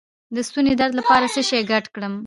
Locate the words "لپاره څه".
0.99-1.41